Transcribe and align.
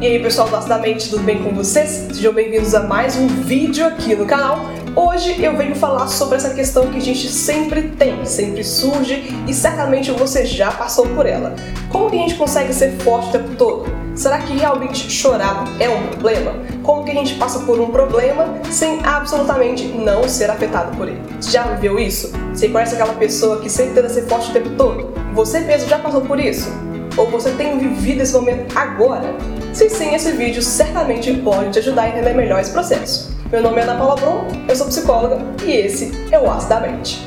E 0.00 0.06
aí 0.06 0.22
pessoal 0.22 0.48
do 0.48 1.10
tudo 1.10 1.24
bem 1.24 1.42
com 1.42 1.50
vocês? 1.50 2.06
Sejam 2.12 2.32
bem-vindos 2.32 2.72
a 2.72 2.84
mais 2.84 3.16
um 3.16 3.26
vídeo 3.26 3.84
aqui 3.84 4.14
no 4.14 4.26
canal. 4.26 4.60
Hoje 4.94 5.42
eu 5.42 5.56
venho 5.56 5.74
falar 5.74 6.06
sobre 6.06 6.36
essa 6.36 6.54
questão 6.54 6.88
que 6.88 6.98
a 6.98 7.00
gente 7.00 7.28
sempre 7.28 7.82
tem, 7.82 8.24
sempre 8.24 8.62
surge 8.62 9.34
e 9.48 9.52
certamente 9.52 10.12
você 10.12 10.46
já 10.46 10.70
passou 10.70 11.04
por 11.08 11.26
ela. 11.26 11.56
Como 11.90 12.08
que 12.08 12.16
a 12.16 12.20
gente 12.20 12.36
consegue 12.36 12.72
ser 12.72 12.92
forte 12.98 13.30
o 13.30 13.32
tempo 13.32 13.56
todo? 13.56 13.86
Será 14.14 14.38
que 14.38 14.56
realmente 14.56 15.10
chorar 15.10 15.64
é 15.80 15.88
um 15.88 16.06
problema? 16.06 16.54
Como 16.84 17.02
que 17.02 17.10
a 17.10 17.14
gente 17.14 17.34
passa 17.34 17.58
por 17.60 17.80
um 17.80 17.90
problema 17.90 18.56
sem 18.70 19.04
absolutamente 19.04 19.82
não 19.88 20.28
ser 20.28 20.48
afetado 20.48 20.96
por 20.96 21.08
ele? 21.08 21.20
Você 21.40 21.50
já 21.50 21.64
viveu 21.64 21.98
isso? 21.98 22.30
Você 22.54 22.68
conhece 22.68 22.94
aquela 22.94 23.14
pessoa 23.14 23.60
que 23.60 23.68
sempre 23.68 23.94
tenta 23.94 24.08
ser 24.08 24.28
forte 24.28 24.50
o 24.50 24.52
tempo 24.52 24.70
todo? 24.76 25.12
Você 25.34 25.58
mesmo 25.58 25.88
já 25.88 25.98
passou 25.98 26.20
por 26.20 26.38
isso? 26.38 26.70
Ou 27.18 27.26
você 27.26 27.50
tem 27.50 27.76
vivido 27.76 28.20
esse 28.20 28.32
momento 28.32 28.78
agora? 28.78 29.34
Se 29.74 29.90
sim, 29.90 30.14
esse 30.14 30.30
vídeo 30.30 30.62
certamente 30.62 31.34
pode 31.38 31.72
te 31.72 31.80
ajudar 31.80 32.02
a 32.02 32.08
entender 32.10 32.32
melhor 32.32 32.60
esse 32.60 32.70
processo. 32.70 33.36
Meu 33.50 33.60
nome 33.60 33.80
é 33.80 33.82
Ana 33.82 33.96
Paula 33.96 34.14
Brum, 34.14 34.46
eu 34.68 34.76
sou 34.76 34.86
psicóloga 34.86 35.36
e 35.64 35.72
esse 35.72 36.12
é 36.30 36.38
o 36.38 36.48
Acidamente. 36.48 37.20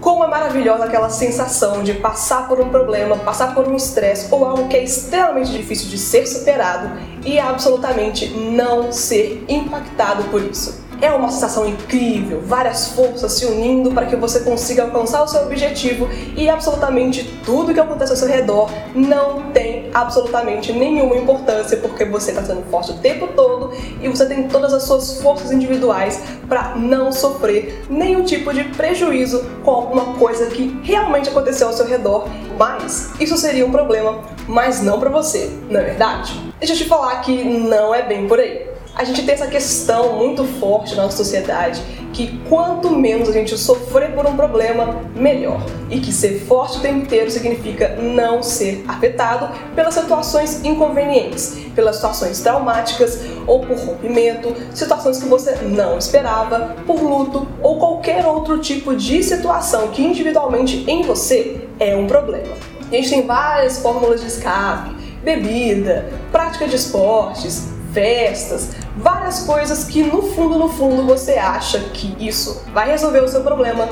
Como 0.00 0.24
é 0.24 0.26
maravilhosa 0.26 0.86
aquela 0.86 1.08
sensação 1.08 1.84
de 1.84 1.94
passar 1.94 2.48
por 2.48 2.60
um 2.60 2.70
problema, 2.70 3.16
passar 3.18 3.54
por 3.54 3.68
um 3.68 3.76
estresse 3.76 4.26
ou 4.34 4.44
algo 4.44 4.66
que 4.66 4.76
é 4.76 4.82
extremamente 4.82 5.52
difícil 5.52 5.88
de 5.88 5.98
ser 5.98 6.26
superado 6.26 6.90
e 7.24 7.38
absolutamente 7.38 8.30
não 8.30 8.90
ser 8.90 9.44
impactado 9.48 10.24
por 10.24 10.42
isso. 10.42 10.83
É 11.00 11.10
uma 11.10 11.30
sensação 11.30 11.66
incrível, 11.66 12.40
várias 12.44 12.88
forças 12.88 13.32
se 13.32 13.44
unindo 13.44 13.90
para 13.92 14.06
que 14.06 14.16
você 14.16 14.40
consiga 14.40 14.84
alcançar 14.84 15.22
o 15.22 15.28
seu 15.28 15.42
objetivo 15.42 16.08
e 16.36 16.48
absolutamente 16.48 17.24
tudo 17.44 17.74
que 17.74 17.80
acontece 17.80 18.12
ao 18.12 18.16
seu 18.16 18.28
redor 18.28 18.70
não 18.94 19.50
tem 19.52 19.90
absolutamente 19.92 20.72
nenhuma 20.72 21.16
importância 21.16 21.76
porque 21.76 22.04
você 22.04 22.30
está 22.30 22.42
sendo 22.42 22.62
forte 22.70 22.92
o 22.92 22.94
tempo 22.94 23.28
todo 23.28 23.72
e 24.00 24.08
você 24.08 24.26
tem 24.26 24.48
todas 24.48 24.72
as 24.72 24.84
suas 24.84 25.20
forças 25.20 25.52
individuais 25.52 26.22
para 26.48 26.74
não 26.76 27.12
sofrer 27.12 27.84
nenhum 27.88 28.24
tipo 28.24 28.52
de 28.52 28.64
prejuízo 28.64 29.44
com 29.64 29.70
alguma 29.70 30.14
coisa 30.14 30.46
que 30.46 30.78
realmente 30.82 31.28
aconteceu 31.28 31.68
ao 31.68 31.72
seu 31.72 31.86
redor. 31.86 32.28
Mas 32.58 33.12
isso 33.20 33.36
seria 33.36 33.66
um 33.66 33.70
problema, 33.70 34.20
mas 34.46 34.80
não 34.80 34.98
para 34.98 35.10
você, 35.10 35.50
não 35.68 35.80
é 35.80 35.84
verdade? 35.84 36.40
Deixa 36.58 36.74
eu 36.74 36.78
te 36.78 36.84
falar 36.84 37.20
que 37.20 37.44
não 37.44 37.94
é 37.94 38.02
bem 38.02 38.26
por 38.26 38.38
aí 38.38 38.73
a 38.96 39.02
gente 39.02 39.24
tem 39.24 39.34
essa 39.34 39.48
questão 39.48 40.16
muito 40.16 40.44
forte 40.44 40.94
na 40.94 41.02
nossa 41.04 41.16
sociedade 41.16 41.82
que 42.12 42.38
quanto 42.48 42.90
menos 42.90 43.28
a 43.28 43.32
gente 43.32 43.58
sofrer 43.58 44.14
por 44.14 44.24
um 44.24 44.36
problema, 44.36 45.02
melhor. 45.16 45.60
E 45.90 45.98
que 45.98 46.12
ser 46.12 46.44
forte 46.46 46.78
o 46.78 46.80
tempo 46.80 46.98
inteiro 46.98 47.28
significa 47.28 47.96
não 47.96 48.40
ser 48.40 48.84
afetado 48.86 49.48
pelas 49.74 49.94
situações 49.94 50.64
inconvenientes, 50.64 51.56
pelas 51.74 51.96
situações 51.96 52.40
traumáticas 52.40 53.20
ou 53.48 53.66
por 53.66 53.76
rompimento, 53.76 54.54
situações 54.72 55.18
que 55.18 55.28
você 55.28 55.56
não 55.62 55.98
esperava, 55.98 56.76
por 56.86 57.02
luto 57.02 57.48
ou 57.60 57.80
qualquer 57.80 58.24
outro 58.24 58.60
tipo 58.60 58.94
de 58.94 59.20
situação 59.24 59.88
que 59.88 60.02
individualmente 60.02 60.84
em 60.86 61.02
você 61.02 61.66
é 61.80 61.96
um 61.96 62.06
problema. 62.06 62.54
A 62.92 62.94
gente 62.94 63.10
tem 63.10 63.26
várias 63.26 63.80
fórmulas 63.80 64.20
de 64.20 64.28
escape, 64.28 64.94
bebida, 65.24 66.12
prática 66.30 66.68
de 66.68 66.76
esportes, 66.76 67.73
festas, 67.94 68.70
várias 68.96 69.40
coisas 69.44 69.84
que 69.84 70.02
no 70.02 70.22
fundo, 70.22 70.58
no 70.58 70.68
fundo 70.68 71.04
você 71.04 71.34
acha 71.34 71.78
que 71.78 72.14
isso 72.18 72.62
vai 72.74 72.90
resolver 72.90 73.20
o 73.20 73.28
seu 73.28 73.40
problema, 73.40 73.88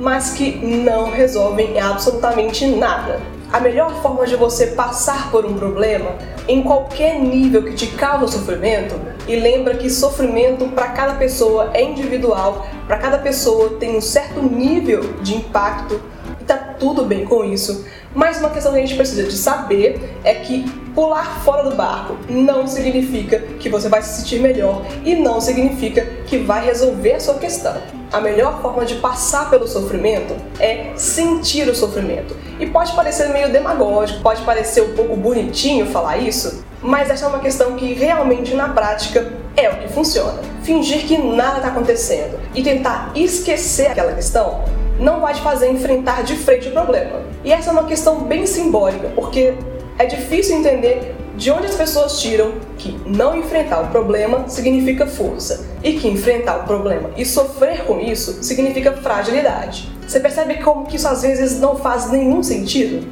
mas 0.00 0.30
que 0.30 0.56
não 0.56 1.10
resolvem 1.10 1.78
absolutamente 1.78 2.66
nada. 2.66 3.20
A 3.52 3.60
melhor 3.60 4.00
forma 4.00 4.26
de 4.26 4.34
você 4.34 4.68
passar 4.68 5.30
por 5.30 5.44
um 5.44 5.52
problema, 5.52 6.12
em 6.48 6.62
qualquer 6.62 7.20
nível 7.20 7.62
que 7.62 7.74
te 7.74 7.86
causa 7.86 8.26
sofrimento, 8.38 8.98
e 9.28 9.36
lembra 9.36 9.74
que 9.74 9.90
sofrimento 9.90 10.66
para 10.68 10.88
cada 10.88 11.14
pessoa 11.14 11.70
é 11.74 11.84
individual, 11.84 12.66
para 12.86 12.96
cada 12.96 13.18
pessoa 13.18 13.76
tem 13.78 13.94
um 13.94 14.00
certo 14.00 14.42
nível 14.42 15.02
de 15.20 15.36
impacto, 15.36 16.00
e 16.40 16.44
tá 16.44 16.56
tudo 16.56 17.04
bem 17.04 17.26
com 17.26 17.44
isso. 17.44 17.84
Mas 18.14 18.38
uma 18.38 18.48
questão 18.48 18.72
que 18.72 18.78
a 18.78 18.80
gente 18.80 18.96
precisa 18.96 19.24
de 19.24 19.36
saber 19.36 20.18
é 20.24 20.34
que 20.34 20.64
pular 20.94 21.42
fora 21.42 21.68
do 21.68 21.74
barco 21.74 22.16
não 22.28 22.66
significa 22.66 23.38
que 23.58 23.68
você 23.68 23.88
vai 23.88 24.02
se 24.02 24.20
sentir 24.20 24.40
melhor 24.40 24.82
e 25.04 25.14
não 25.14 25.40
significa 25.40 26.04
que 26.26 26.38
vai 26.38 26.64
resolver 26.64 27.14
a 27.14 27.20
sua 27.20 27.34
questão. 27.34 27.76
A 28.12 28.20
melhor 28.20 28.60
forma 28.60 28.84
de 28.84 28.96
passar 28.96 29.48
pelo 29.48 29.66
sofrimento 29.66 30.34
é 30.60 30.92
sentir 30.96 31.68
o 31.68 31.74
sofrimento. 31.74 32.36
E 32.60 32.66
pode 32.66 32.92
parecer 32.92 33.28
meio 33.30 33.50
demagógico, 33.50 34.22
pode 34.22 34.42
parecer 34.42 34.82
um 34.82 34.94
pouco 34.94 35.16
bonitinho 35.16 35.86
falar 35.86 36.18
isso, 36.18 36.62
mas 36.82 37.08
essa 37.08 37.24
é 37.24 37.28
uma 37.28 37.38
questão 37.38 37.74
que 37.74 37.94
realmente 37.94 38.54
na 38.54 38.68
prática 38.68 39.32
é 39.56 39.70
o 39.70 39.76
que 39.78 39.88
funciona. 39.88 40.40
Fingir 40.62 41.06
que 41.06 41.16
nada 41.16 41.56
está 41.56 41.68
acontecendo 41.68 42.38
e 42.54 42.62
tentar 42.62 43.12
esquecer 43.14 43.86
aquela 43.86 44.12
questão 44.12 44.62
não 44.98 45.20
vai 45.20 45.34
te 45.34 45.40
fazer 45.40 45.70
enfrentar 45.70 46.22
de 46.22 46.36
frente 46.36 46.68
o 46.68 46.72
problema. 46.72 47.20
E 47.44 47.52
essa 47.52 47.70
é 47.70 47.72
uma 47.72 47.84
questão 47.84 48.20
bem 48.20 48.46
simbólica, 48.46 49.08
porque 49.14 49.54
é 50.02 50.06
difícil 50.06 50.56
entender 50.56 51.14
de 51.36 51.48
onde 51.52 51.66
as 51.66 51.76
pessoas 51.76 52.20
tiram 52.20 52.54
que 52.76 53.00
não 53.06 53.36
enfrentar 53.36 53.82
o 53.82 53.86
problema 53.86 54.48
significa 54.48 55.06
força 55.06 55.64
e 55.82 55.92
que 55.92 56.08
enfrentar 56.08 56.58
o 56.58 56.64
problema 56.64 57.10
e 57.16 57.24
sofrer 57.24 57.84
com 57.84 58.00
isso 58.00 58.42
significa 58.42 58.92
fragilidade. 58.94 59.88
Você 60.06 60.18
percebe 60.18 60.56
como 60.56 60.86
que 60.86 60.96
isso 60.96 61.06
às 61.06 61.22
vezes 61.22 61.60
não 61.60 61.76
faz 61.76 62.10
nenhum 62.10 62.42
sentido? 62.42 63.06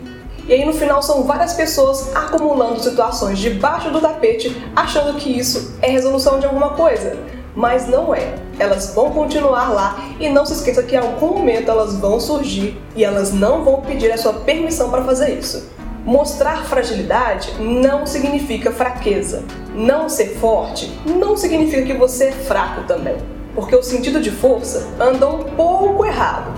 E 0.48 0.52
aí 0.52 0.64
no 0.64 0.72
final 0.72 1.00
são 1.00 1.22
várias 1.22 1.52
pessoas 1.52 2.10
acumulando 2.14 2.82
situações 2.82 3.38
debaixo 3.38 3.90
do 3.90 4.00
tapete 4.00 4.54
achando 4.74 5.16
que 5.16 5.30
isso 5.30 5.76
é 5.80 5.88
resolução 5.88 6.40
de 6.40 6.46
alguma 6.46 6.70
coisa 6.70 7.16
mas 7.54 7.88
não 7.88 8.14
é. 8.14 8.34
Elas 8.58 8.94
vão 8.94 9.10
continuar 9.10 9.70
lá 9.70 9.98
e 10.20 10.28
não 10.28 10.46
se 10.46 10.52
esqueça 10.52 10.82
que 10.82 10.94
em 10.94 10.98
algum 10.98 11.38
momento 11.38 11.70
elas 11.70 11.96
vão 11.96 12.20
surgir 12.20 12.80
e 12.94 13.04
elas 13.04 13.32
não 13.32 13.64
vão 13.64 13.80
pedir 13.80 14.12
a 14.12 14.18
sua 14.18 14.32
permissão 14.32 14.90
para 14.90 15.02
fazer 15.02 15.38
isso. 15.38 15.68
Mostrar 16.04 16.64
fragilidade 16.64 17.52
não 17.60 18.06
significa 18.06 18.72
fraqueza. 18.72 19.44
Não 19.74 20.08
ser 20.08 20.36
forte 20.38 20.90
não 21.04 21.36
significa 21.36 21.82
que 21.82 21.92
você 21.92 22.24
é 22.24 22.32
fraco 22.32 22.84
também, 22.84 23.16
porque 23.54 23.76
o 23.76 23.82
sentido 23.82 24.20
de 24.20 24.30
força 24.30 24.88
anda 24.98 25.28
um 25.28 25.44
pouco 25.44 26.06
errado. 26.06 26.52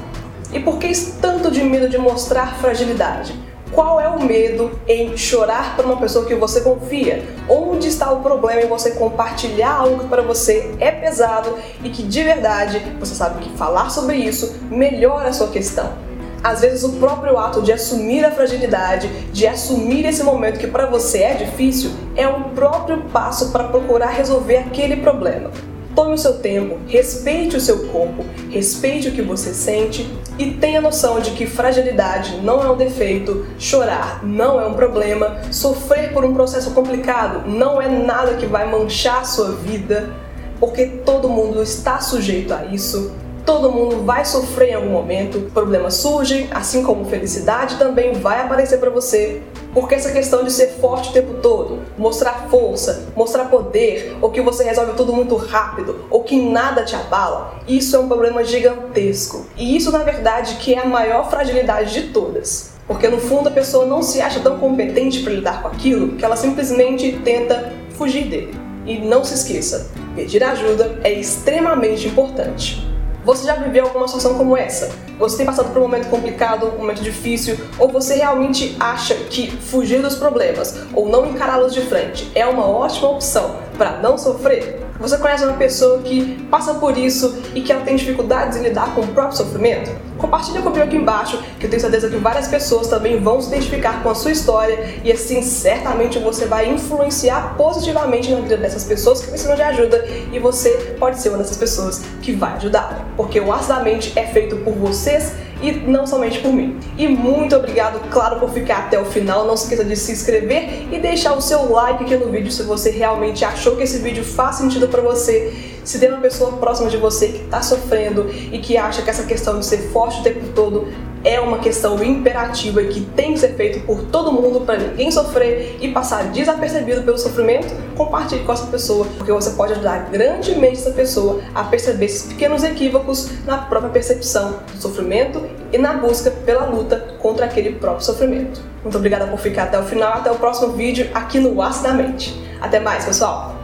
E 0.52 0.60
por 0.60 0.78
que 0.78 0.92
tanto 1.20 1.50
de 1.50 1.62
medo 1.64 1.88
de 1.88 1.98
mostrar 1.98 2.54
fragilidade? 2.60 3.34
Qual 3.72 3.98
é 3.98 4.06
o 4.06 4.22
medo 4.22 4.78
em 4.86 5.16
chorar 5.16 5.74
para 5.74 5.86
uma 5.86 5.96
pessoa 5.96 6.26
que 6.26 6.34
você 6.34 6.60
confia? 6.60 7.24
Onde 7.48 7.88
está 7.88 8.12
o 8.12 8.20
problema 8.20 8.60
em 8.60 8.68
você 8.68 8.92
compartilhar 8.92 9.72
algo 9.72 10.00
que 10.00 10.08
para 10.08 10.22
você 10.22 10.74
é 10.78 10.90
pesado 10.90 11.56
e 11.82 11.88
que 11.88 12.02
de 12.02 12.22
verdade 12.22 12.80
você 13.00 13.14
sabe 13.14 13.42
que 13.42 13.56
falar 13.56 13.90
sobre 13.90 14.16
isso 14.16 14.60
melhora 14.70 15.30
a 15.30 15.32
sua 15.32 15.48
questão? 15.48 16.11
Às 16.42 16.60
vezes 16.60 16.82
o 16.82 16.94
próprio 16.94 17.38
ato 17.38 17.62
de 17.62 17.72
assumir 17.72 18.24
a 18.24 18.30
fragilidade, 18.30 19.08
de 19.32 19.46
assumir 19.46 20.04
esse 20.04 20.24
momento 20.24 20.58
que 20.58 20.66
para 20.66 20.86
você 20.86 21.18
é 21.18 21.34
difícil, 21.34 21.92
é 22.16 22.26
um 22.26 22.50
próprio 22.50 23.02
passo 23.12 23.50
para 23.52 23.64
procurar 23.64 24.10
resolver 24.10 24.56
aquele 24.56 24.96
problema. 24.96 25.50
Tome 25.94 26.14
o 26.14 26.18
seu 26.18 26.38
tempo, 26.38 26.78
respeite 26.88 27.54
o 27.54 27.60
seu 27.60 27.86
corpo, 27.88 28.24
respeite 28.50 29.08
o 29.08 29.12
que 29.12 29.20
você 29.20 29.52
sente 29.52 30.10
e 30.38 30.52
tenha 30.52 30.80
noção 30.80 31.20
de 31.20 31.32
que 31.32 31.44
fragilidade 31.44 32.40
não 32.42 32.62
é 32.62 32.70
um 32.70 32.76
defeito, 32.76 33.46
chorar 33.58 34.24
não 34.24 34.58
é 34.58 34.66
um 34.66 34.72
problema, 34.72 35.36
sofrer 35.50 36.12
por 36.14 36.24
um 36.24 36.32
processo 36.32 36.70
complicado 36.70 37.46
não 37.46 37.80
é 37.80 37.88
nada 37.88 38.34
que 38.34 38.46
vai 38.46 38.70
manchar 38.70 39.20
a 39.20 39.24
sua 39.24 39.52
vida, 39.52 40.10
porque 40.58 40.86
todo 40.86 41.28
mundo 41.28 41.62
está 41.62 42.00
sujeito 42.00 42.54
a 42.54 42.64
isso. 42.64 43.12
Todo 43.44 43.72
mundo 43.72 44.04
vai 44.04 44.24
sofrer 44.24 44.70
em 44.70 44.74
algum 44.74 44.90
momento, 44.90 45.50
problemas 45.52 45.94
surgem, 45.94 46.48
assim 46.52 46.84
como 46.84 47.04
felicidade 47.04 47.76
também 47.76 48.12
vai 48.12 48.40
aparecer 48.40 48.78
para 48.78 48.88
você. 48.88 49.42
Porque 49.74 49.96
essa 49.96 50.12
questão 50.12 50.44
de 50.44 50.52
ser 50.52 50.68
forte 50.80 51.10
o 51.10 51.12
tempo 51.12 51.34
todo, 51.42 51.80
mostrar 51.98 52.46
força, 52.48 53.08
mostrar 53.16 53.46
poder, 53.46 54.16
ou 54.20 54.30
que 54.30 54.40
você 54.40 54.62
resolve 54.62 54.92
tudo 54.92 55.12
muito 55.12 55.34
rápido, 55.34 56.04
ou 56.08 56.22
que 56.22 56.40
nada 56.40 56.84
te 56.84 56.94
abala, 56.94 57.60
isso 57.66 57.96
é 57.96 57.98
um 57.98 58.06
problema 58.06 58.44
gigantesco. 58.44 59.46
E 59.56 59.76
isso, 59.76 59.90
na 59.90 60.00
verdade, 60.00 60.56
que 60.56 60.74
é 60.74 60.78
a 60.78 60.86
maior 60.86 61.28
fragilidade 61.28 61.92
de 61.92 62.12
todas. 62.12 62.72
Porque 62.86 63.08
no 63.08 63.18
fundo 63.18 63.48
a 63.48 63.52
pessoa 63.52 63.86
não 63.86 64.02
se 64.02 64.20
acha 64.20 64.38
tão 64.40 64.58
competente 64.58 65.20
para 65.20 65.32
lidar 65.32 65.62
com 65.62 65.68
aquilo 65.68 66.16
que 66.16 66.24
ela 66.24 66.36
simplesmente 66.36 67.20
tenta 67.24 67.72
fugir 67.96 68.26
dele. 68.28 68.54
E 68.84 68.98
não 68.98 69.24
se 69.24 69.34
esqueça, 69.34 69.90
pedir 70.14 70.44
ajuda 70.44 71.00
é 71.02 71.12
extremamente 71.12 72.06
importante. 72.06 72.91
Você 73.24 73.46
já 73.46 73.54
viveu 73.54 73.84
alguma 73.84 74.08
situação 74.08 74.34
como 74.34 74.56
essa? 74.56 74.90
Você 75.16 75.36
tem 75.36 75.46
passado 75.46 75.72
por 75.72 75.78
um 75.78 75.82
momento 75.82 76.10
complicado, 76.10 76.66
um 76.74 76.78
momento 76.78 77.02
difícil, 77.02 77.56
ou 77.78 77.88
você 77.88 78.16
realmente 78.16 78.76
acha 78.80 79.14
que 79.14 79.48
fugir 79.48 80.02
dos 80.02 80.16
problemas 80.16 80.76
ou 80.92 81.08
não 81.08 81.26
encará-los 81.26 81.72
de 81.72 81.82
frente 81.82 82.28
é 82.34 82.44
uma 82.44 82.66
ótima 82.66 83.10
opção 83.10 83.58
para 83.78 83.98
não 83.98 84.18
sofrer? 84.18 84.81
Você 85.02 85.18
conhece 85.18 85.44
uma 85.44 85.54
pessoa 85.54 85.98
que 85.98 86.46
passa 86.48 86.74
por 86.74 86.96
isso 86.96 87.36
e 87.56 87.60
que 87.60 87.72
ela 87.72 87.82
tem 87.84 87.96
dificuldades 87.96 88.56
em 88.56 88.62
lidar 88.62 88.94
com 88.94 89.00
o 89.00 89.08
próprio 89.08 89.36
sofrimento? 89.36 89.90
Compartilha 90.16 90.62
comigo 90.62 90.84
aqui 90.84 90.94
embaixo, 90.94 91.42
que 91.58 91.66
eu 91.66 91.70
tenho 91.70 91.82
certeza 91.82 92.08
que 92.08 92.16
várias 92.18 92.46
pessoas 92.46 92.86
também 92.86 93.18
vão 93.18 93.40
se 93.40 93.48
identificar 93.48 94.00
com 94.00 94.10
a 94.10 94.14
sua 94.14 94.30
história 94.30 94.94
e 95.02 95.10
assim 95.10 95.42
certamente 95.42 96.20
você 96.20 96.46
vai 96.46 96.70
influenciar 96.70 97.56
positivamente 97.56 98.30
na 98.30 98.42
vida 98.42 98.56
dessas 98.56 98.84
pessoas 98.84 99.20
que 99.20 99.26
precisam 99.26 99.56
de 99.56 99.62
ajuda 99.62 100.06
e 100.32 100.38
você 100.38 100.70
pode 101.00 101.20
ser 101.20 101.30
uma 101.30 101.38
dessas 101.38 101.56
pessoas 101.56 102.04
que 102.22 102.30
vai 102.30 102.52
ajudar. 102.52 103.04
Porque 103.16 103.40
o 103.40 103.52
Aço 103.52 103.70
da 103.70 103.80
Mente 103.80 104.12
é 104.14 104.24
feito 104.26 104.54
por 104.58 104.72
vocês 104.74 105.32
e 105.62 105.72
não 105.72 106.06
somente 106.06 106.40
por 106.40 106.52
mim. 106.52 106.78
E 106.98 107.08
muito 107.08 107.54
obrigado, 107.54 108.00
claro, 108.10 108.40
por 108.40 108.50
ficar 108.50 108.78
até 108.78 109.00
o 109.00 109.04
final. 109.04 109.46
Não 109.46 109.56
se 109.56 109.64
esqueça 109.64 109.84
de 109.84 109.96
se 109.96 110.12
inscrever 110.12 110.88
e 110.92 110.98
deixar 110.98 111.34
o 111.34 111.40
seu 111.40 111.70
like 111.70 112.04
aqui 112.04 112.16
no 112.16 112.30
vídeo 112.30 112.50
se 112.50 112.62
você 112.64 112.90
realmente 112.90 113.44
achou 113.44 113.76
que 113.76 113.84
esse 113.84 113.98
vídeo 113.98 114.24
faz 114.24 114.56
sentido 114.56 114.88
para 114.88 115.00
você. 115.00 115.52
Se 115.84 115.98
tem 115.98 116.08
uma 116.08 116.20
pessoa 116.20 116.52
próxima 116.52 116.90
de 116.90 116.96
você 116.96 117.28
que 117.28 117.44
está 117.44 117.62
sofrendo 117.62 118.28
e 118.30 118.58
que 118.58 118.76
acha 118.76 119.02
que 119.02 119.10
essa 119.10 119.24
questão 119.24 119.58
de 119.58 119.66
ser 119.66 119.78
forte 119.90 120.20
o 120.20 120.22
tempo 120.22 120.46
todo 120.54 120.88
é 121.24 121.40
uma 121.40 121.58
questão 121.58 122.02
imperativa 122.02 122.82
que 122.82 123.00
tem 123.00 123.34
que 123.34 123.40
ser 123.40 123.54
feito 123.54 123.80
por 123.86 124.02
todo 124.04 124.32
mundo 124.32 124.60
para 124.60 124.78
ninguém 124.78 125.10
sofrer 125.10 125.78
e 125.80 125.88
passar 125.88 126.24
desapercebido 126.24 127.02
pelo 127.02 127.18
sofrimento, 127.18 127.74
compartilhe 127.96 128.44
com 128.44 128.52
essa 128.52 128.66
pessoa, 128.66 129.06
porque 129.16 129.32
você 129.32 129.50
pode 129.50 129.72
ajudar 129.72 130.10
grandemente 130.10 130.78
essa 130.78 130.90
pessoa 130.90 131.40
a 131.54 131.64
perceber 131.64 132.06
esses 132.06 132.32
pequenos 132.32 132.64
equívocos 132.64 133.30
na 133.44 133.58
própria 133.58 133.90
percepção 133.90 134.58
do 134.74 134.80
sofrimento 134.80 135.46
e 135.72 135.78
na 135.78 135.94
busca 135.94 136.30
pela 136.30 136.66
luta 136.66 136.96
contra 137.20 137.46
aquele 137.46 137.72
próprio 137.72 138.04
sofrimento. 138.04 138.60
Muito 138.82 138.96
obrigada 138.98 139.26
por 139.26 139.38
ficar 139.38 139.64
até 139.64 139.78
o 139.78 139.84
final, 139.84 140.14
até 140.14 140.30
o 140.30 140.36
próximo 140.36 140.72
vídeo 140.72 141.08
aqui 141.14 141.38
no 141.38 141.60
Aço 141.62 141.82
da 141.82 141.92
Mente. 141.92 142.42
Até 142.60 142.80
mais, 142.80 143.04
pessoal. 143.04 143.54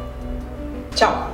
Tchau. 0.95 1.31